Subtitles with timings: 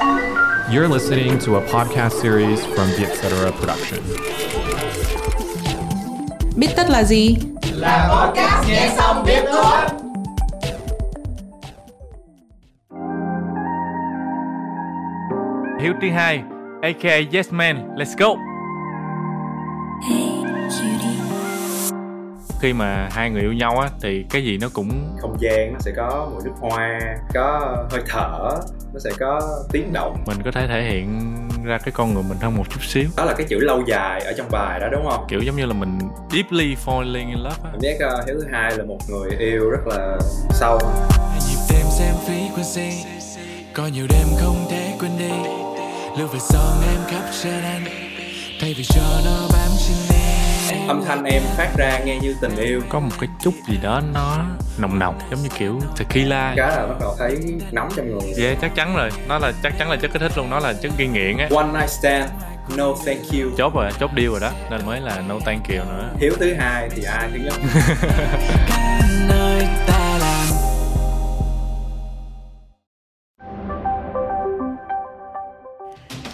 [0.00, 3.52] You're listening to a podcast series from the Etc.
[3.52, 4.00] Production.
[6.56, 7.36] Biết tất là gì?
[7.72, 9.80] Là podcast nghe xong biết thôi.
[15.80, 16.42] Hiếu thứ hai,
[16.82, 18.49] aka Yes Man, let's go.
[22.60, 25.78] Khi mà hai người yêu nhau á thì cái gì nó cũng không gian nó
[25.80, 27.00] sẽ có mùi nước hoa
[27.34, 28.50] có hơi thở
[28.92, 29.40] nó sẽ có
[29.72, 30.24] tiếng động.
[30.26, 33.04] mình có thể thể hiện ra cái con người mình hơn một chút xíu.
[33.16, 35.24] Đó là cái chữ lâu dài ở trong bài đó đúng không?
[35.28, 35.98] Kiểu giống như là mình
[36.32, 37.70] deeply falling in love á.
[37.72, 40.18] Cảm giác uh, hiếu thứ hai là một người yêu rất là
[40.50, 40.78] sâu.
[41.48, 42.92] Nhịp đêm xem frequency.
[43.74, 45.32] Có nhiều đêm không thể quên đi.
[46.18, 47.84] Lưu về son em khắp trên anh
[48.60, 50.19] thay vì cho nó bám trên đi
[50.88, 52.80] âm thanh em phát ra nghe như tình yêu.
[52.88, 54.38] Có một cái chút gì đó nó
[54.78, 56.54] nồng nồng giống như kiểu tequila.
[56.56, 57.38] Cái là bắt đầu thấy
[57.72, 58.44] nóng trong người.
[58.44, 59.10] Yeah chắc chắn rồi.
[59.28, 60.50] Nó là chắc chắn là chất kích thích luôn.
[60.50, 61.48] Nó là chất gây nghiện á.
[61.54, 62.30] One night stand
[62.76, 63.50] no thank you.
[63.58, 64.50] Chốt rồi chốt deal rồi đó.
[64.70, 66.10] Nên mới là no thank you nữa.
[66.18, 67.54] Hiếu thứ hai thì ai thứ nhất?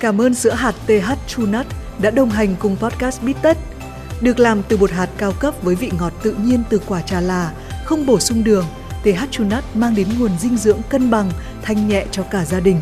[0.01, 1.67] Cảm ơn sữa hạt TH Nut
[1.99, 3.57] đã đồng hành cùng podcast Bít Tất.
[4.21, 7.21] Được làm từ bột hạt cao cấp với vị ngọt tự nhiên từ quả trà
[7.21, 7.53] là,
[7.85, 8.65] không bổ sung đường,
[9.03, 11.31] TH Chunat Nut mang đến nguồn dinh dưỡng cân bằng,
[11.63, 12.81] thanh nhẹ cho cả gia đình.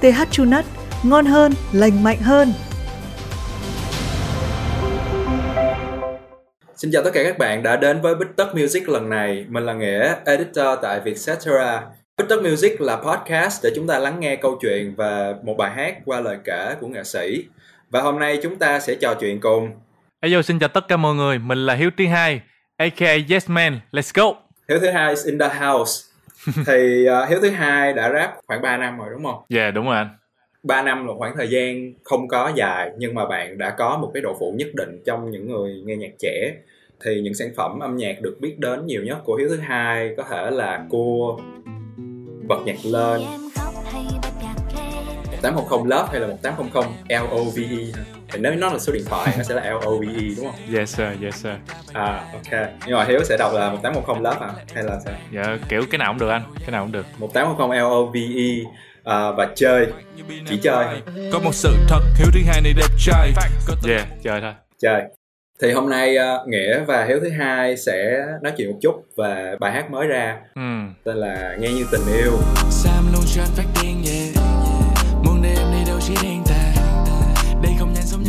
[0.00, 2.52] TH Chunat Nut, ngon hơn, lành mạnh hơn.
[6.76, 9.44] Xin chào tất cả các bạn đã đến với Bích Tất Music lần này.
[9.48, 11.82] Mình là Nghĩa, editor tại Vietcetera.
[12.18, 15.70] Bích Tất Music là podcast để chúng ta lắng nghe câu chuyện và một bài
[15.70, 17.44] hát qua lời kể của nghệ sĩ.
[17.90, 19.70] Và hôm nay chúng ta sẽ trò chuyện cùng
[20.24, 22.40] Hello, xin chào tất cả mọi người, mình là Hiếu thứ hai,
[22.76, 24.40] aka Yes Man, let's go.
[24.68, 25.92] Hiếu thứ hai is in the house.
[26.66, 29.42] Thì uh, Hiếu thứ hai đã rap khoảng 3 năm rồi đúng không?
[29.48, 30.08] Dạ yeah, đúng rồi anh.
[30.62, 34.10] 3 năm là khoảng thời gian không có dài nhưng mà bạn đã có một
[34.14, 36.52] cái độ phủ nhất định trong những người nghe nhạc trẻ
[37.04, 40.14] thì những sản phẩm âm nhạc được biết đến nhiều nhất của Hiếu thứ hai
[40.16, 41.38] có thể là cua
[42.48, 43.20] bật nhạc lên
[45.52, 49.54] 1800 Love hay là 1800 LOVE thì nếu nó là số điện thoại nó sẽ
[49.54, 50.06] là LOVE
[50.36, 50.76] đúng không?
[50.76, 51.52] Yes sir, yes sir.
[51.92, 52.68] À ok.
[52.86, 55.14] Nhưng mà Hiếu sẽ đọc là 1810 Love à hay là sao?
[55.32, 57.06] Dạ kiểu cái nào cũng được anh, cái nào cũng được.
[57.18, 58.64] 1810 LOVE
[59.04, 59.86] à, và chơi
[60.48, 60.86] chỉ chơi
[61.32, 63.32] có một sự thật hiếu thứ hai này đẹp trai
[63.88, 65.02] yeah chơi thôi chơi
[65.62, 69.56] thì hôm nay uh, nghĩa và hiếu thứ hai sẽ nói chuyện một chút về
[69.60, 70.60] bài hát mới ra ừ.
[71.04, 72.32] tên là nghe như tình yêu
[72.70, 74.46] Sam luôn cho anh phát điên yeah.
[75.24, 76.43] muốn để em đi đâu chỉ riêng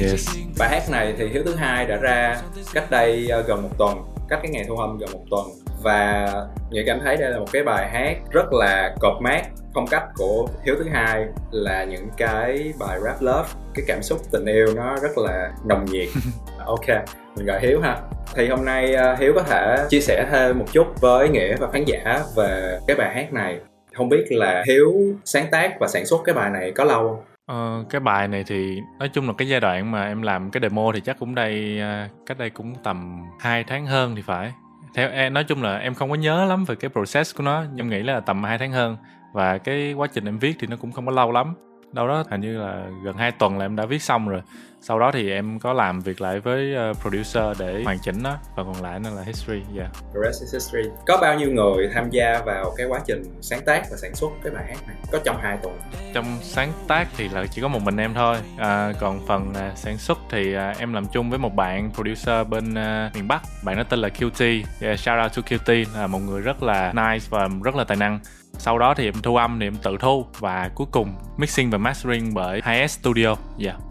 [0.02, 0.30] yes.
[0.60, 2.42] bài hát này thì hiếu thứ hai đã ra
[2.74, 5.48] cách đây uh, gần một tuần cách cái ngày thu âm gần một tuần.
[5.84, 6.28] Và
[6.72, 9.42] nghĩa cảm thấy đây là một cái bài hát rất là cột mát.
[9.74, 13.50] Phong cách của hiếu thứ hai là những cái bài rap love.
[13.74, 16.08] Cái cảm xúc tình yêu nó rất là nồng nhiệt.
[16.66, 16.88] Ok
[17.36, 17.98] mình gọi hiếu ha.
[18.36, 21.72] Thì hôm nay uh, hiếu có thể chia sẻ thêm một chút với nghĩa và
[21.72, 23.60] khán giả về cái bài hát này.
[23.94, 24.94] Không biết là hiếu
[25.26, 28.44] sáng tác và sản xuất cái bài này có lâu không Ờ, cái bài này
[28.48, 31.36] thì nói chung là cái giai đoạn mà em làm cái demo thì chắc cũng
[31.36, 34.54] đây à, cách đây cũng tầm 2 tháng hơn thì phải.
[34.96, 37.64] Theo em nói chung là em không có nhớ lắm về cái process của nó
[37.74, 38.98] nhưng nghĩ là tầm 2 tháng hơn.
[39.34, 41.54] Và cái quá trình em viết thì nó cũng không có lâu lắm
[41.96, 44.42] đâu đó hình như là gần 2 tuần là em đã viết xong rồi.
[44.82, 48.38] Sau đó thì em có làm việc lại với uh, producer để hoàn chỉnh nó.
[48.56, 49.94] Và còn lại nó là history yeah.
[49.94, 50.90] The rest is history.
[51.08, 54.30] Có bao nhiêu người tham gia vào cái quá trình sáng tác và sản xuất
[54.44, 54.96] cái bài hát này?
[55.12, 55.80] Có trong hai tuần?
[56.14, 58.38] Trong sáng tác thì là chỉ có một mình em thôi.
[58.58, 62.48] À, còn phần uh, sản xuất thì uh, em làm chung với một bạn producer
[62.48, 63.42] bên uh, miền bắc.
[63.64, 66.94] Bạn đó tên là QT yeah, shout out to QT là một người rất là
[66.94, 68.20] nice và rất là tài năng
[68.60, 71.78] sau đó thì em thu âm thì em tự thu và cuối cùng mixing và
[71.78, 73.36] mastering bởi 2S Studio.
[73.58, 73.72] Dạ.
[73.72, 73.82] Yeah.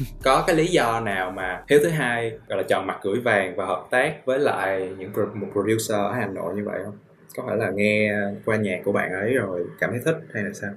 [0.22, 3.56] có cái lý do nào mà hiếu thứ hai gọi là chọn mặt gửi vàng
[3.56, 6.98] và hợp tác với lại những một producer ở hà nội như vậy không?
[7.36, 8.12] Có phải là nghe
[8.44, 10.70] qua nhạc của bạn ấy rồi cảm thấy thích hay là sao?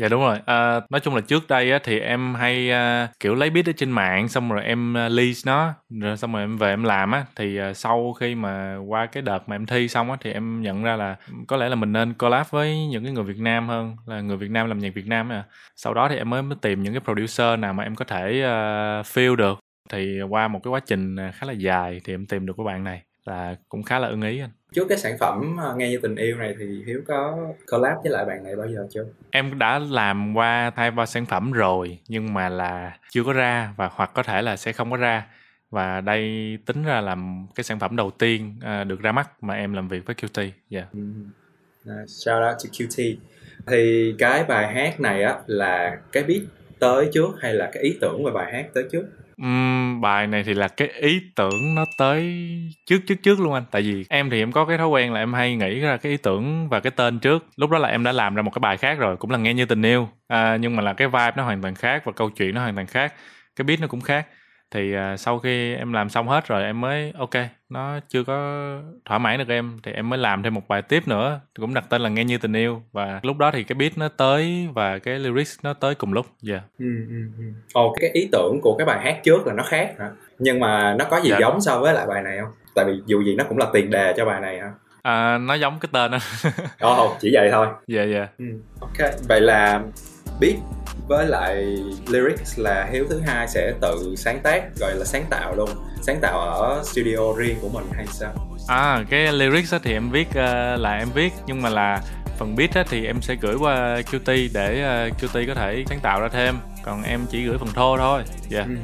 [0.00, 0.38] Dạ đúng rồi.
[0.46, 3.72] À, nói chung là trước đây á, thì em hay à, kiểu lấy beat ở
[3.76, 7.10] trên mạng xong rồi em à, lease nó rồi xong rồi em về em làm
[7.12, 7.24] á.
[7.36, 10.62] Thì à, sau khi mà qua cái đợt mà em thi xong á thì em
[10.62, 11.16] nhận ra là
[11.48, 14.36] có lẽ là mình nên collab với những cái người Việt Nam hơn là người
[14.36, 15.44] Việt Nam làm nhạc Việt Nam à
[15.76, 18.42] sau đó thì em mới, mới tìm những cái producer nào mà em có thể
[18.42, 19.58] à, feel được.
[19.90, 22.64] Thì qua một cái quá trình à, khá là dài thì em tìm được cái
[22.64, 25.98] bạn này là cũng khá là ưng ý anh trước cái sản phẩm nghe như
[26.02, 27.36] tình yêu này thì hiếu có
[27.72, 31.26] collab với lại bạn này bao giờ chưa em đã làm qua thay ba sản
[31.26, 34.90] phẩm rồi nhưng mà là chưa có ra và hoặc có thể là sẽ không
[34.90, 35.26] có ra
[35.70, 39.54] và đây tính ra làm cái sản phẩm đầu tiên uh, được ra mắt mà
[39.54, 40.50] em làm việc với QT.
[40.70, 40.88] Yeah.
[40.94, 43.16] Uh, shout out to QT.
[43.66, 46.42] thì cái bài hát này á là cái beat
[46.78, 49.04] tới trước hay là cái ý tưởng về bài hát tới trước
[49.40, 52.34] Ừm, bài này thì là cái ý tưởng nó tới
[52.86, 53.64] trước trước trước luôn anh.
[53.70, 56.12] Tại vì em thì em có cái thói quen là em hay nghĩ ra cái
[56.12, 57.46] ý tưởng và cái tên trước.
[57.56, 59.54] Lúc đó là em đã làm ra một cái bài khác rồi cũng là nghe
[59.54, 60.08] như tình yêu.
[60.28, 62.74] À, nhưng mà là cái vibe nó hoàn toàn khác và câu chuyện nó hoàn
[62.74, 63.14] toàn khác
[63.56, 64.26] cái beat nó cũng khác
[64.70, 67.30] thì à, sau khi em làm xong hết rồi em mới ok
[67.68, 68.66] nó chưa có
[69.04, 69.78] thỏa mãn được em.
[69.82, 72.38] Thì em mới làm thêm một bài tiếp nữa cũng đặt tên là nghe như
[72.38, 72.82] tình yêu.
[72.92, 76.26] Và lúc đó thì cái beat nó tới và cái lyrics nó tới cùng lúc
[76.42, 76.54] dạ.
[76.54, 76.64] Yeah.
[76.78, 77.44] ừ, ừ, ừ.
[77.72, 80.10] ồ cái ý tưởng của cái bài hát trước là nó khác hả?
[80.38, 81.36] Nhưng mà nó có gì Dạ.
[81.40, 82.52] giống so với lại bài này không?
[82.74, 84.70] Tại vì dù gì nó cũng là tiền đề cho bài này hả?
[85.02, 86.18] À, nó giống cái tên đó
[86.80, 87.66] ồ chỉ vậy thôi.
[87.86, 88.28] Dạ dạ.
[88.38, 88.44] Ừ,
[88.80, 89.10] ok.
[89.28, 89.80] Vậy là
[90.40, 90.54] beat
[91.10, 91.64] với lại
[92.08, 95.70] lyrics là hiếu thứ hai sẽ tự sáng tác gọi là sáng tạo luôn.
[96.02, 98.32] Sáng tạo ở studio riêng của mình hay sao?
[98.68, 102.02] À cái lyrics thì em viết ờ, là em viết nhưng mà là
[102.38, 106.00] phần beat á thì em sẽ gửi qua QT để ờ, QT có thể sáng
[106.00, 106.54] tạo ra thêm.
[106.84, 108.22] Còn em chỉ gửi phần thô thôi.
[108.48, 108.74] Dạ Ừ,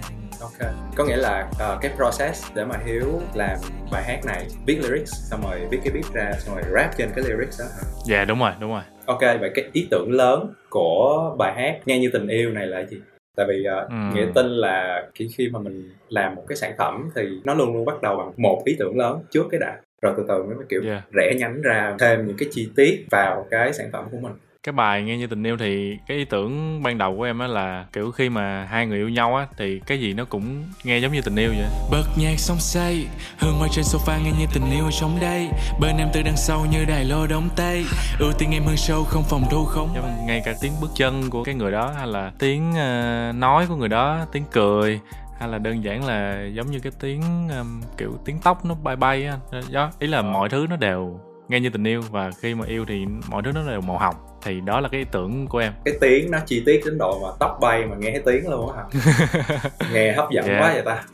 [0.41, 0.73] ok.
[0.97, 3.59] Có nghĩa là ờ, cái process để mà hiếu làm
[3.93, 7.11] bài hát này viết lyrics xong rồi viết cái beat ra xong rồi rap trên
[7.17, 7.83] cái lyrics đó hả?
[8.05, 11.99] Dạ đúng rồi đúng rồi ok vậy cái ý tưởng lớn của bài hát nghe
[11.99, 12.97] như tình yêu này là gì
[13.37, 14.15] tại vì uh, Ừm.
[14.15, 17.73] nghĩa tin là khi khi mà mình làm một cái sản phẩm thì nó luôn
[17.75, 20.55] luôn bắt đầu bằng một ý tưởng lớn trước cái đã rồi từ từ mới
[20.69, 21.03] kiểu Dạ.
[21.13, 24.33] rẽ nhánh ra thêm những cái chi tiết vào cái sản phẩm của mình
[24.67, 27.47] cái bài nghe như tình yêu thì cái ý tưởng ban đầu của em á
[27.47, 30.99] là kiểu khi mà hai người yêu nhau á thì cái gì nó cũng nghe
[30.99, 31.67] giống như tình yêu vậy.
[31.91, 33.07] Bật nhạc xong say
[33.39, 35.49] Hương ngồi trên sofa nghe như tình yêu ở trong đây.
[35.81, 37.85] Bên em từ đằng sau như đài lô đóng tay.
[38.19, 39.89] Ưu tiên em hơn show không phòng thu không.
[39.95, 43.67] Giống ngay cả tiếng bước chân của cái người đó hay là tiếng ờ, nói
[43.69, 45.01] của người đó tiếng cười
[45.39, 48.97] hay là đơn giản là giống như cái tiếng ừm, kiểu tiếng tóc nó bay
[48.97, 49.39] bay á.
[49.71, 52.85] Đó ý là mọi thứ nó đều nghe như tình yêu và khi mà yêu
[52.89, 54.15] thì mọi thứ nó đều màu hồng.
[54.43, 55.73] Thì đó là cái ý tưởng của em.
[55.85, 58.73] Cái tiếng nó chi tiết đến độ mà tóc bay mà nghe thấy tiếng luôn
[58.77, 58.85] á hả?
[59.93, 60.59] Nghe hấp dẫn Dạ.
[60.61, 61.05] quá vậy ta.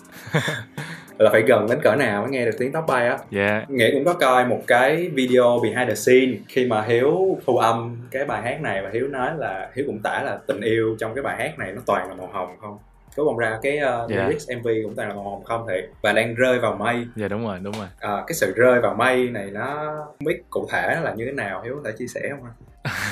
[1.19, 3.19] Là phải gần đến cỡ nào mới nghe được tiếng tóc bay á?
[3.31, 3.65] Dạ.
[3.69, 7.97] Nghĩa cũng có coi một cái video behind the scene khi mà hiếu thu âm
[8.11, 11.15] cái bài hát này và hiếu nói là hiếu cũng tả là tình yêu trong
[11.15, 12.79] cái bài hát này nó toàn là màu hồng không
[13.17, 14.17] có vòng ra cái uh, Dạ.
[14.27, 15.91] lyrics mv cũng toàn là màu hồng không thiệt.
[16.03, 17.07] Và đang rơi vào mây.
[17.17, 17.87] Dạ đúng rồi đúng rồi.
[18.01, 21.25] À, cái sự rơi vào mây này nó không biết cụ thể nó là như
[21.25, 22.93] thế nào hiếu có thể chia sẻ không anh?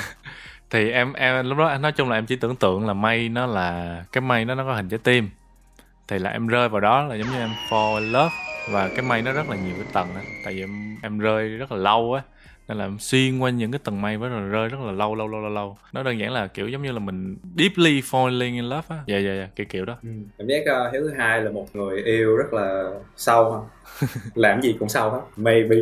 [0.71, 3.47] Thì em em lúc đó nói chung là em chỉ tưởng tượng là mây nó
[3.47, 5.31] là cái mây nó nó có hình trái tim.
[6.09, 8.35] Thì là em rơi vào đó là giống như em fall in love.
[8.73, 10.21] Và cái mây nó rất là nhiều cái tầng á.
[10.45, 12.23] Tại vì em em rơi rất là lâu á
[12.71, 15.29] nên là xuyên qua những cái tầng mây với rồi rơi rất là lâu lâu
[15.29, 15.77] lâu lâu lâu.
[15.93, 18.97] Nó đơn giản là kiểu giống như là mình deeply falling in love á.
[19.07, 19.97] Dạ dạ dạ kiểu kiểu đó.
[20.03, 20.09] Ừ.
[20.39, 22.85] cảm giác uh, hiếu thứ hai là một người yêu rất là
[23.17, 23.61] sâu ha.
[24.35, 25.21] Làm gì cũng sâu hết.
[25.37, 25.77] Maybe.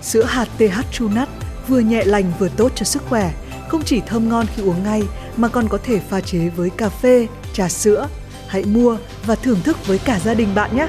[0.00, 1.28] Sữa hạt TH True Nut
[1.68, 3.30] vừa nhẹ lành vừa tốt cho sức khỏe,
[3.68, 5.02] không chỉ thơm ngon khi uống ngay
[5.36, 8.08] mà còn có thể pha chế với cà phê, trà sữa.
[8.48, 10.88] Hãy mua và thưởng thức với cả gia đình bạn nhé!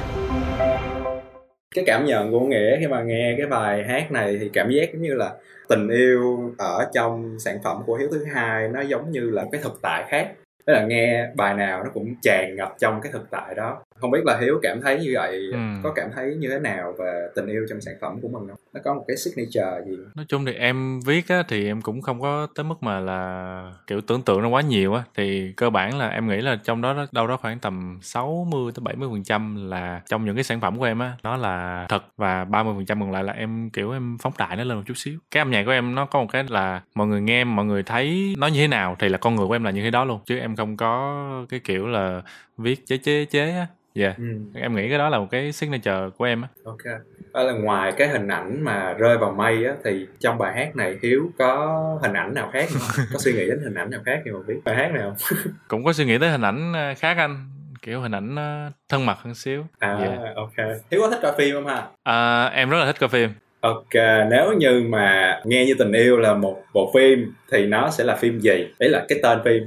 [1.78, 4.90] cái cảm nhận của nghĩa khi mà nghe cái bài hát này thì cảm giác
[4.94, 5.34] giống như là
[5.70, 9.62] tình yêu ở trong sản phẩm của hiếu thứ hai nó giống như là cái
[9.64, 10.32] thực tại khác
[10.66, 14.12] tức là nghe bài nào nó cũng tràn ngập trong cái thực tại đó không
[14.12, 15.58] biết là hiếu cảm thấy như vậy Ừ.
[15.84, 18.58] có cảm thấy như thế nào về tình yêu trong sản phẩm của mình không?
[18.74, 19.98] Nó có một cái signature gì?
[20.16, 23.72] Nói chung thì em viết á thì em cũng không có tới mức mà là
[23.88, 25.04] kiểu tưởng tượng nó quá nhiều á.
[25.16, 28.82] Thì cơ bản là em nghĩ là trong đó đâu đó khoảng tầm 60 tới
[28.84, 32.04] 70 phần trăm là trong những cái sản phẩm của em á nó là thật.
[32.18, 34.84] Và 30 phần trăm còn lại là em kiểu em phóng đại nó lên một
[34.88, 35.20] chút xíu.
[35.32, 37.84] Cái âm nhạc của em nó có một cái là mọi người nghe mọi người
[37.84, 40.06] thấy nó như thế nào thì là con người của em là như thế đó
[40.06, 40.20] luôn.
[40.26, 42.22] Chứ em không có cái kiểu là
[42.58, 43.68] viết chế chế chế á.
[43.96, 44.24] Dạ ừ.
[44.56, 46.48] em nghĩ cái đó là một cái signature của em á.
[46.66, 46.78] Ok.
[47.34, 50.76] Đó là ngoài cái hình ảnh mà rơi vào mây á thì trong bài hát
[50.76, 53.06] này hiếu có hình ảnh nào khác không?
[53.14, 55.16] có suy nghĩ đến hình ảnh nào khác khi mà viết bài hát không
[55.68, 57.50] cũng có suy nghĩ tới hình ảnh ờ, khác anh.
[57.82, 59.66] Kiểu hình ảnh ờ, thân mật hơn xíu.
[59.80, 60.18] À Dạ.
[60.36, 60.54] ok.
[60.92, 63.30] Hiếu có thích coi phim không ha À, em rất là thích coi phim.
[63.62, 63.94] Ok,
[64.30, 68.16] nếu như mà nghe như tình yêu là một bộ phim thì nó sẽ là
[68.16, 68.68] phim gì?
[68.80, 69.64] Đấy là cái tên phim.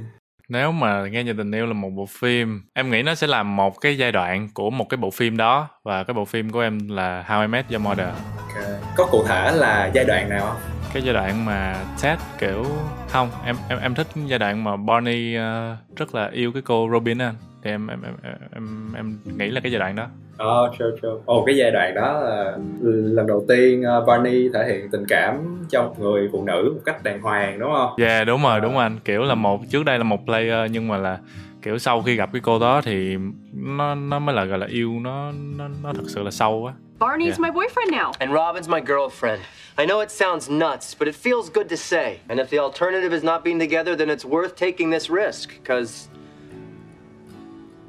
[0.51, 3.43] Nếu mà nghe như tình yêu là một bộ phim em nghĩ nó sẽ là
[3.43, 6.59] một cái giai đoạn của một cái bộ phim đó và cái bộ phim của
[6.59, 8.65] em là How I Met Your Mother Ok.
[8.95, 10.57] Có cụ thể là giai đoạn nào không?
[10.93, 12.65] cái giai đoạn mà Ted kiểu
[13.09, 16.89] không em em em thích giai đoạn mà Barney ờ, rất là yêu cái cô
[16.91, 18.13] Robin á anh thì em em em
[18.53, 20.07] em, em nghĩ là cái giai đoạn đó
[20.41, 21.13] Ờ, sure, sure.
[21.25, 25.65] Ồ, cái giai đoạn đó là lần đầu tiên uh, Barney thể hiện tình cảm
[25.69, 27.93] cho một người phụ nữ một cách đàng hoàng đúng không?
[27.97, 30.87] yeah đúng rồi đúng rồi anh kiểu là một trước đây là một player nhưng
[30.87, 31.17] mà là
[31.61, 33.17] kiểu sau khi gặp cái cô đó thì
[33.53, 36.73] nó nó mới là gọi là yêu nó nó nó thật sự là sâu á
[36.99, 37.39] Barney's Yeah.
[37.39, 38.11] my boyfriend now.
[38.19, 39.37] And Robin's my girlfriend.
[39.77, 42.17] I know it sounds nuts, but it feels good to say.
[42.27, 46.07] And if the alternative is not being together, then it's worth taking this risk, because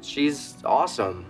[0.01, 1.25] she's awesome.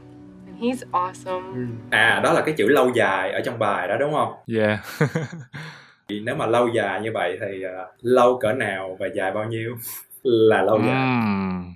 [0.59, 1.67] He's awesome.
[1.89, 4.33] À, đó là cái chữ lâu dài ở trong bài đó đúng không?
[4.57, 4.79] yeah
[6.09, 9.45] Thì nếu mà lâu dài như vậy thì uh, lâu cỡ nào và dài bao
[9.45, 9.75] nhiêu
[10.23, 11.03] là lâu dài?
[11.03, 11.73] Ừm.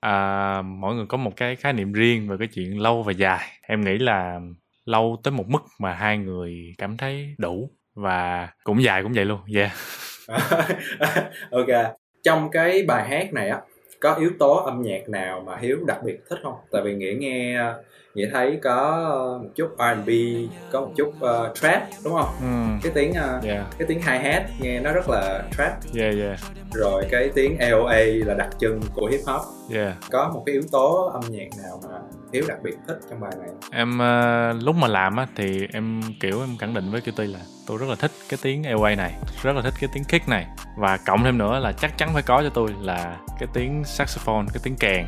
[0.00, 3.40] à, mỗi người có một cái khái niệm riêng về cái chuyện lâu và dài
[3.62, 4.40] em nghĩ là
[4.84, 9.24] lâu tới một mức mà hai người cảm thấy đủ và cũng dài cũng vậy
[9.24, 9.72] luôn yeah
[11.50, 11.96] ok.
[12.22, 13.60] Trong cái bài hát này á
[14.00, 16.54] có yếu tố âm nhạc nào mà Hiếu đặc biệt thích không?
[16.70, 17.58] Tại vì nghĩa nghe
[18.14, 18.98] nghĩa thấy có
[19.42, 20.08] một chút R&B,
[20.72, 22.28] có một chút uh, trap đúng không?
[22.40, 23.66] Ừm, Cái tiếng uh, yeah.
[23.78, 25.72] cái tiếng hi hat nghe nó rất là trap.
[25.98, 26.38] Yeah yeah.
[26.74, 29.96] Rồi cái tiếng AOA là đặc trưng của hip hop yeah.
[30.10, 31.98] Có một cái yếu tố âm nhạc nào mà
[32.32, 33.48] Hiếu đặc biệt thích trong bài này?
[33.70, 37.40] Em ờ, lúc mà làm á thì em kiểu em khẳng định với QT là
[37.66, 40.46] tôi rất là thích cái tiếng airway này rất là thích cái tiếng kick này.
[40.76, 44.46] Và cộng thêm nữa là chắc chắn phải có cho tôi là cái tiếng saxophone
[44.52, 45.06] cái tiếng kèn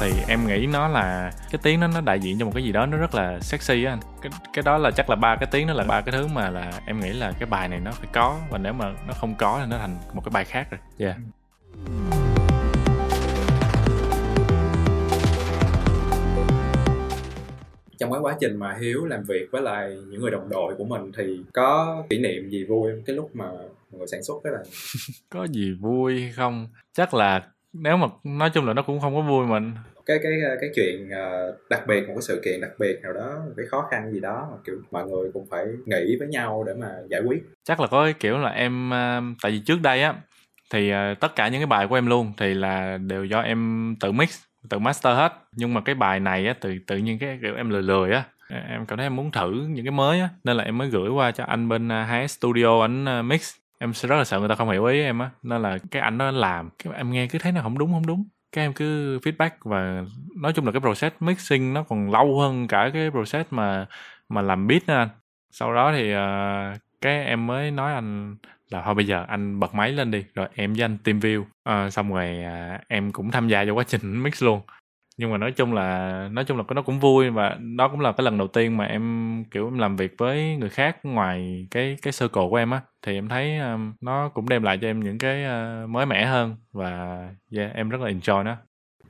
[0.00, 2.72] thì em nghĩ nó là cái tiếng nó nó đại diện cho một cái gì
[2.72, 4.00] đó nó rất là sexy á anh.
[4.22, 6.50] Cái cái đó là chắc là ba cái tiếng đó là ba cái thứ mà
[6.50, 9.34] là em nghĩ là cái bài này nó phải có và nếu mà nó không
[9.38, 10.80] có thì nó thành một cái bài khác rồi.
[10.98, 11.16] Yeah
[18.00, 20.84] trong cái quá trình mà Hiếu làm việc với lại những người đồng đội của
[20.84, 23.02] mình thì có kỷ niệm gì vui không?
[23.06, 24.64] cái lúc mà mọi người sản xuất cái này?
[25.30, 26.68] Có gì vui hay không?
[26.92, 27.42] Chắc là
[27.72, 29.60] nếu mà nói chung là nó cũng không có vui mà
[30.06, 33.42] cái cái cái chuyện ờ, đặc biệt một cái sự kiện đặc biệt nào đó
[33.46, 36.64] một cái khó khăn gì đó mà kiểu mọi người cũng phải nghĩ với nhau
[36.66, 37.42] để mà giải quyết.
[37.64, 40.14] Chắc là có cái kiểu là em ờ, tại vì trước đây á
[40.72, 43.94] thì ờ, tất cả những cái bài của em luôn thì là đều do em
[44.00, 45.32] tự mix tự master hết.
[45.52, 48.24] Nhưng mà cái bài này á tự tự nhiên cái kiểu em lười lười á
[48.68, 51.10] em cảm thấy em muốn thử những cái mới á nên là em mới gửi
[51.10, 54.54] qua cho anh bên 2S Studio anh mix em sẽ rất là sợ người ta
[54.54, 56.70] không hiểu ý em á nên là cái anh nó làm.
[56.78, 58.24] Cái em nghe cứ thấy nó không đúng không đúng.
[58.52, 60.04] Cái em cứ feedback và
[60.36, 63.86] nói chung là cái process mixing nó còn lâu hơn cả cái process mà
[64.28, 65.08] mà làm beat nữa anh.
[65.50, 68.36] Sau đó thì uh, cái em mới nói anh
[68.70, 71.40] là thôi bây giờ anh bật máy lên đi rồi em với anh team view.
[71.40, 74.60] Uh, xong rồi uh, em cũng tham gia vào quá trình mix luôn
[75.20, 78.12] nhưng mà nói chung là nói chung là nó cũng vui và đó cũng là
[78.12, 81.96] cái lần đầu tiên mà em kiểu em làm việc với người khác ngoài cái
[82.02, 82.80] cái circle của em á.
[83.06, 86.26] Thì em thấy um, nó cũng đem lại cho em những cái uh, mới mẻ
[86.26, 87.18] hơn và
[87.56, 88.56] yeah, em rất là enjoy nó.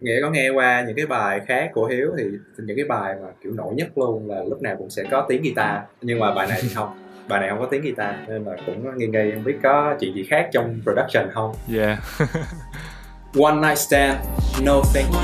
[0.00, 2.24] Nghĩa có nghe qua những cái bài khác của Hiếu thì
[2.58, 5.42] những cái bài mà kiểu nổi nhất luôn là lúc nào cũng sẽ có tiếng
[5.42, 5.76] guitar.
[6.02, 6.88] Nhưng mà bài này thì không
[7.28, 10.14] bài này không có tiếng guitar nên là cũng nghi nghi không biết có chuyện
[10.14, 11.54] gì khác trong production không.
[11.76, 11.98] Yeah
[13.38, 14.18] One Night Stand
[14.62, 15.20] No Thank You.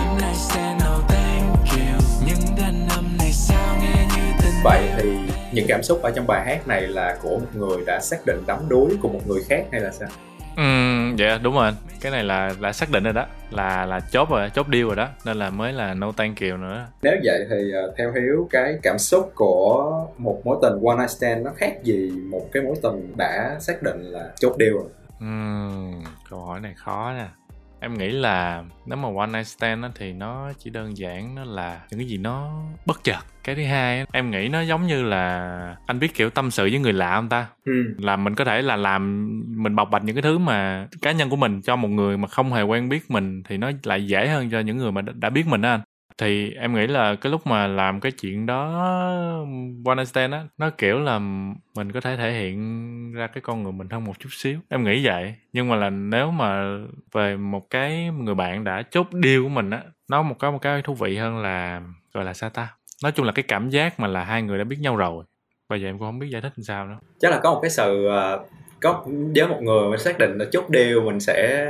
[4.65, 5.19] Vậy thì
[5.53, 8.43] những cảm xúc ở trong bài hát này là của một người đã xác định
[8.47, 10.09] đắm đuối của một người khác hay là sao?
[10.57, 11.75] Ừm, dạ đúng rồi anh.
[12.01, 13.27] Cái này là đã xác định rồi đó.
[13.51, 15.09] Là là chốt rồi chốt deal rồi đó.
[15.25, 16.87] Nên là mới là no thank you nữa.
[17.03, 21.11] Nếu vậy thì ờ, theo Hiếu cái cảm xúc của một mối tình One Night
[21.11, 24.73] Stand nó khác gì một cái mối tình đã xác định là chốt deal?
[24.73, 24.85] Rồi?
[25.21, 27.27] Ừm, câu hỏi này khó nè
[27.81, 31.45] em nghĩ là nếu mà one night stand á, thì nó chỉ đơn giản nó
[31.45, 33.21] là những cái gì nó bất chợt.
[33.45, 36.63] Cái thứ hai á, em nghĩ nó giống như là anh biết kiểu tâm sự
[36.63, 37.47] với người lạ không ta?
[37.65, 37.73] Ừ.
[37.99, 39.31] là mình có thể là làm
[39.63, 42.29] mình bộc bạch những cái thứ mà cá nhân của mình cho một người mà
[42.29, 45.13] không hề quen biết mình thì nó lại dễ hơn cho những người mà đã,
[45.17, 45.81] đã biết mình á anh
[46.19, 48.71] thì em nghĩ là cái lúc mà làm cái chuyện đó,
[49.85, 51.19] one night stand á, nó kiểu là
[51.75, 54.59] mình có thể thể hiện ra cái con người mình hơn một chút xíu.
[54.69, 55.35] Em nghĩ vậy.
[55.53, 56.79] Nhưng mà là nếu mà
[57.13, 60.59] về một cái người bạn đã chốt deal của mình á, nó một cái một
[60.63, 61.83] cái thú vị hơn là,
[62.15, 62.69] gọi là sao ta?
[63.03, 65.25] Nói chung là cái cảm giác mà là hai người đã biết nhau rồi.
[65.69, 66.99] Bây giờ em cũng không biết giải thích làm sao nữa.
[67.21, 68.45] Chắc là có một cái sự ờ,
[68.81, 69.05] có
[69.35, 71.67] với một người mình xác định là chốt deal, mình sẽ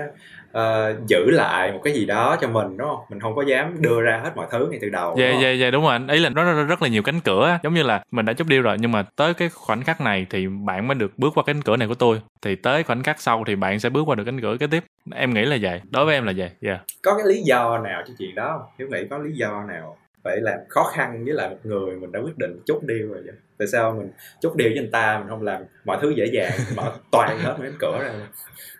[0.57, 3.01] ờ, giữ lại một cái gì đó cho mình đúng không?
[3.11, 5.17] Mình không có dám đưa ra hết mọi thứ ngay từ đầu.
[5.19, 7.75] dạ dạ dạ đúng rồi anh ý là nó rất, là nhiều cánh cửa giống
[7.75, 10.47] như là mình đã chốt deal rồi nhưng mà tới cái khoảnh khắc này thì
[10.49, 13.45] bạn mới được bước qua cánh cửa này của tôi thì tới khoảnh khắc sau
[13.47, 14.85] thì bạn sẽ bước qua được cánh cửa kế tiếp
[15.15, 18.03] em nghĩ là vậy đối với em là vậy dạ Có cái lý do nào
[18.07, 18.69] cho chuyện đó không?
[18.79, 22.13] Hiếu nghĩ có lý do nào phải làm khó khăn với lại một người mình
[22.13, 23.35] đã quyết định chốt deal rồi vậy?
[23.59, 24.11] Tại sao mình
[24.41, 27.55] chốt deal với anh ta mình không làm mọi thứ dễ dàng mở toàn hết
[27.59, 28.13] mấy cánh cửa ra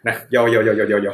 [0.05, 1.13] nè vô vô vô vô vô vô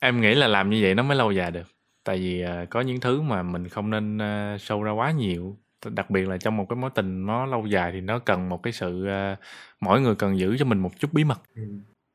[0.00, 1.66] em nghĩ là làm như vậy nó mới lâu dài được.
[2.04, 5.56] Tại vì uh, có những thứ mà mình không nên uh, show ra quá nhiều.
[5.90, 8.62] Đặc biệt là trong một cái mối tình nó lâu dài thì nó cần một
[8.62, 9.38] cái sự uh,
[9.80, 11.40] mỗi người cần giữ cho mình một chút bí mật.
[11.54, 11.62] Ừ.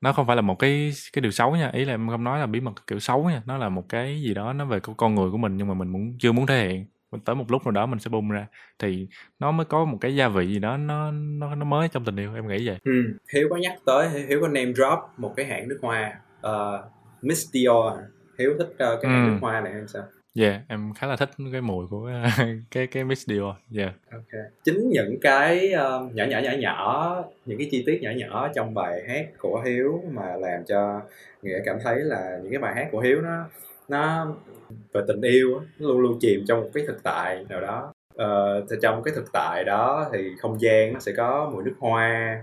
[0.01, 1.69] nó không phải là một cái cái điều xấu nha.
[1.73, 3.41] Ý là em không nói là bí mật kiểu xấu nha.
[3.45, 5.87] Nó là một cái gì đó nó về con người của mình nhưng mà mình
[5.87, 6.85] muốn chưa muốn thể hiện.
[7.25, 8.47] Tới một lúc nào đó mình sẽ bung ra.
[8.79, 9.07] Thì
[9.39, 12.15] nó mới có một cái gia vị gì đó nó nó nó mới trong tình
[12.15, 12.77] yêu em nghĩ vậy.
[12.83, 12.91] Ừ.
[13.33, 16.13] hiếu có nhắc tới hiếu có name drop một cái hãng nước hoa.
[16.47, 16.85] Uh,
[17.23, 17.93] Miss Dior
[18.39, 19.27] hiếu thích uh, cái ừ.
[19.27, 20.03] nước hoa này hay sao
[20.39, 22.11] Yeah, em khá là thích cái mùi của
[22.71, 23.55] cái cái Miss Dior.
[23.77, 23.93] Yeah.
[24.11, 24.41] Ok.
[24.63, 28.73] Chính những cái uh, nhỏ nhỏ nhỏ nhỏ, những cái chi tiết nhỏ nhỏ trong
[28.73, 31.01] bài hát của Hiếu mà làm cho
[31.41, 33.45] nghĩa cảm thấy là những cái bài hát của Hiếu nó
[33.87, 34.33] nó
[34.93, 37.93] về tình yêu nó luôn luôn chìm trong một cái thực tại nào đó
[38.69, 42.37] thì trong cái thực tại đó thì không gian nó sẽ có mùi nước hoa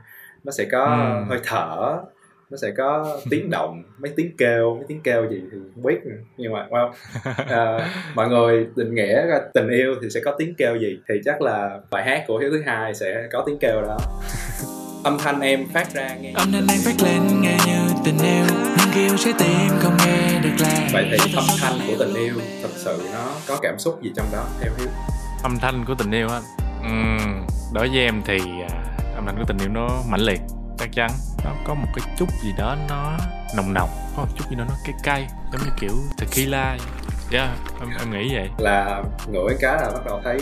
[0.44, 1.25] nó sẽ có ừ.
[1.28, 2.02] hơi thở
[2.50, 5.99] nó sẽ có tiếng động mấy tiếng kêu mấy tiếng kêu gì thì không biết
[6.37, 7.83] nhưng mà well, uh,
[8.14, 10.99] mọi người định nghĩa tình yêu thì sẽ có tiếng kêu gì?
[11.09, 13.99] Thì chắc là bài hát của hiếu thứ hai sẽ có tiếng kêu đó.
[15.04, 16.33] Âm thanh em phát ra nghe.
[16.35, 18.45] Âm thanh em phát lên nghe như tình yêu.
[18.78, 22.35] Nhưng kêu trái tim không nghe được là vậy thì âm thanh của tình yêu
[22.62, 24.88] thật sự nó có cảm xúc gì trong đó theo hiếu?
[25.42, 26.40] Âm thanh của tình yêu á
[26.80, 30.40] uhm, đối với em thì uh, âm thanh của tình yêu nó mãnh liệt
[30.78, 31.11] chắc chắn
[31.44, 33.16] nó có một cái chút gì đó nó
[33.56, 36.76] nồng nồng có một chút gì đó nó cay cay giống như kiểu tequila
[37.32, 38.50] yeah em, em nghĩ vậy.
[38.59, 40.40] Là ngửi cái là bắt đầu thấy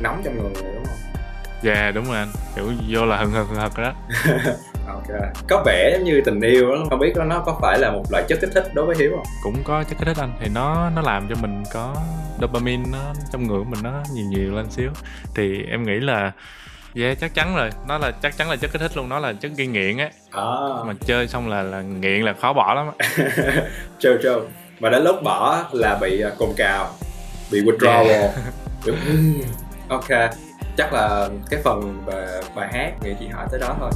[0.00, 1.22] nóng trong người rồi đúng không?
[1.62, 2.28] Dạ yeah, đúng rồi anh.
[2.56, 3.92] Kiểu vô là hừng hực hừng hực đó.
[4.86, 5.06] Ok.
[5.48, 8.24] Có vẻ giống như tình yêu đó không biết nó có phải là một loại
[8.28, 9.26] chất kích thích đối với hiếu không?
[9.42, 10.32] Cũng có chất kích thích anh.
[10.40, 11.94] Thì nó nó làm cho mình có
[12.40, 12.98] dopamine nó
[13.32, 14.90] trong người của mình nó nhiều nhiều lên xíu.
[15.34, 16.32] Thì em nghĩ là
[16.98, 17.70] Yeah, chắc chắn rồi.
[17.88, 20.10] Nó là chắc chắn là chất kích thích luôn, nó là chất gây nghiện á.
[20.30, 20.44] À.
[20.86, 23.06] Mà chơi xong là là nghiện là khó bỏ lắm á.
[23.98, 24.40] trêu.
[24.80, 26.90] Và đến lúc bỏ là bị à, cồn cào,
[27.50, 28.06] bị withdrawal.
[28.06, 28.30] Yeah.
[28.86, 28.96] Đúng.
[29.88, 30.08] ok,
[30.76, 33.90] chắc là cái phần về bài hát nghĩ chị hỏi tới đó thôi.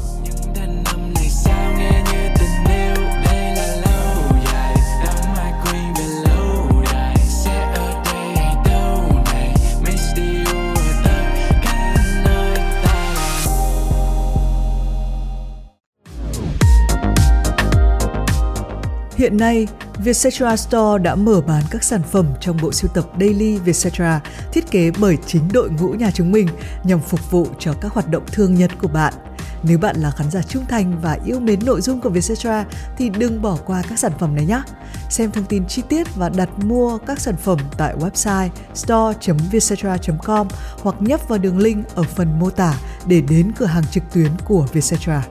[19.21, 19.67] Hiện nay,
[19.99, 24.21] Vietcetera Store đã mở bán các sản phẩm trong bộ sưu tập Daily Vietcetera
[24.52, 26.49] thiết kế bởi chính đội ngũ nhà chúng mình
[26.85, 29.15] nhằm phục vụ cho các hoạt động thương nhật của bạn.
[29.63, 32.65] Nếu bạn là khán giả trung thành và yêu mến nội dung của Vietcetera
[32.99, 34.63] thì đừng bỏ qua các sản phẩm này nhé.
[35.11, 40.49] Xem thông tin chi tiết và đặt mua các sản phẩm tại website store.vietcetera.com
[40.83, 42.75] hoặc nhấp vào đường link ở phần mô tả
[43.06, 45.23] để đến cửa hàng trực tuyến của Vietcetera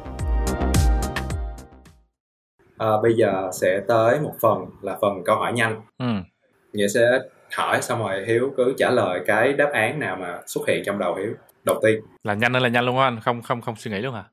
[2.80, 5.82] à, bây giờ sẽ tới một phần là phần câu hỏi nhanh.
[5.98, 6.06] Ừ.
[6.74, 7.20] nghĩa sẽ
[7.56, 11.00] hỏi xong rồi hiếu cứ trả lời cái đáp án nào mà xuất hiện trong
[11.00, 11.34] đầu hiếu.
[11.66, 12.02] Đầu tiên.
[12.24, 14.24] Là nhanh hay là nhanh luôn á anh không không không suy nghĩ luôn hả?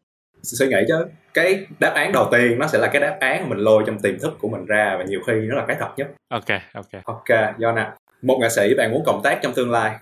[0.42, 1.06] Suy nghĩ chứ.
[1.34, 3.98] Cái đáp án đầu tiên nó sẽ là cái đáp án mà mình lôi trong
[3.98, 6.08] tiềm thức của mình ra và nhiều khi nó là cái thật nhất.
[6.28, 7.04] Ok ok.
[7.04, 7.90] Ok do nè
[8.22, 9.96] một nghệ sĩ bạn muốn cộng tác trong tương lai.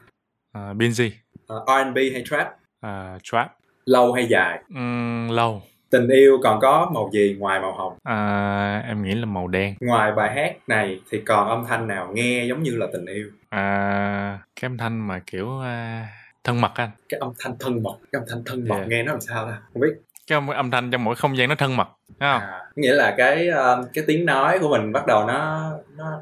[0.59, 1.11] Uh, Binz.
[1.54, 2.48] Uh, R&B hay trap?
[2.87, 3.52] Uh, trap.
[3.85, 4.59] Lâu hay dài?
[4.68, 5.62] Um, lâu
[5.94, 7.92] tình yêu còn có màu gì ngoài màu hồng?
[8.02, 9.74] À, em nghĩ là màu đen.
[9.80, 13.30] Ngoài bài hát này thì còn âm thanh nào nghe giống như là tình yêu?
[13.48, 15.64] À, cái âm thanh mà kiểu uh,
[16.44, 16.90] thân mật anh.
[17.09, 18.88] Cái âm thanh thân mật cái âm thanh thân mật yeah.
[18.88, 19.59] nghe nó làm sao ta?
[19.72, 19.94] Không biết.
[20.26, 22.40] Cái âm, âm thanh trong mỗi không gian nó thân mật không?
[22.40, 26.20] À, nghĩa là cái uh, cái tiếng nói của mình bắt đầu nó nó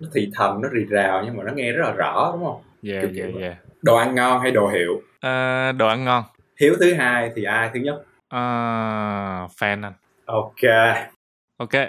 [0.00, 2.62] nó thì thầm nó rì rào nhưng mà nó nghe rất là rõ đúng không?
[2.92, 3.56] Yeah, kiểu yeah, yeah.
[3.82, 4.92] đồ ăn ngon hay đồ hiệu?
[4.96, 6.24] Uh, đồ ăn ngon.
[6.60, 9.92] Hiếu thứ hai thì ai thứ nhất uh, fan anh.
[10.26, 10.62] Ok.
[11.58, 11.70] Ok.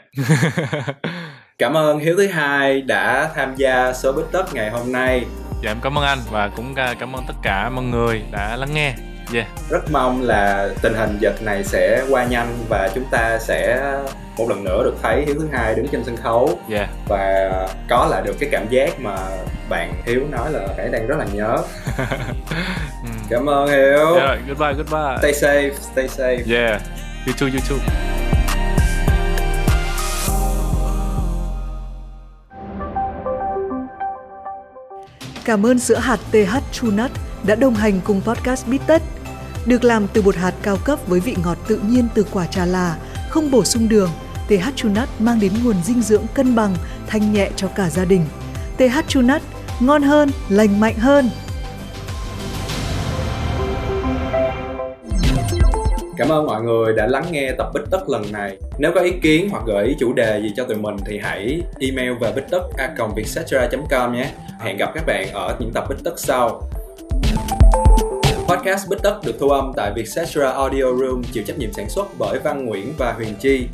[1.58, 5.26] Cảm ơn hiếu thứ hai đã tham gia số bít tất ngày hôm nay.
[5.64, 8.70] Dạ em cảm ơn anh và cũng cảm ân tất cả mọi người đã lắng
[8.74, 8.94] nghe.
[9.34, 9.48] Yeah.
[9.70, 13.92] rất mong là tình hình dịch này sẽ qua nhanh và chúng ta sẽ
[14.38, 16.60] một lần nữa được thấy hiếu thứ hai đứng trên sân khấu.
[16.70, 16.90] Yeah.
[17.08, 17.50] và
[17.90, 19.18] có lại được cái cảm giác mà
[19.70, 21.58] bạn hiếu nói là hãy đang rất là nhớ.
[23.04, 23.10] Ừ.
[23.30, 26.82] cảm ơn hiếu yeah, goodbye goodbye stay safe stay safe yeah
[27.28, 27.78] you too you too
[35.46, 37.12] Cảm ơn sữa hạt TH True Nut
[37.46, 39.02] đã đồng hành cùng podcast Bít Tất.
[39.66, 42.66] Được làm từ bột hạt cao cấp với vị ngọt tự nhiên từ quả trà
[42.66, 42.98] là,
[43.30, 44.10] không bổ sung đường,
[44.48, 46.76] TH True Nut mang đến nguồn dinh dưỡng cân bằng,
[47.08, 48.26] thanh nhẹ cho cả gia đình.
[48.78, 49.42] TH True Nut
[49.80, 51.30] ngon hơn, lành mạnh hơn.
[56.18, 58.58] Cảm ơn mọi người đã lắng nghe tập Bích Tất lần này.
[58.78, 61.62] Nếu có ý kiến hoặc gợi ý chủ đề gì cho tụi mình thì hãy
[61.80, 62.62] email về bích tất
[63.90, 64.30] com nhé.
[64.60, 66.70] Hẹn gặp các bạn ở những tập Bích Tất sau.
[68.48, 72.08] Podcast Bích Tất được thu âm tại Vietcetera Audio Room chịu trách nhiệm sản xuất
[72.18, 73.68] bởi Văn Nguyễn và Huyền Chi.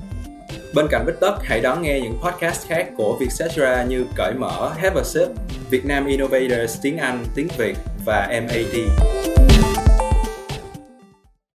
[0.75, 4.71] Bên cạnh Bích Tất, hãy đón nghe những podcast khác của Vietcetera như Cởi Mở,
[4.78, 5.28] Have a Sip,
[5.69, 7.75] Việt Nam Innovators tiếng Anh, tiếng Việt
[8.06, 8.75] và MAD.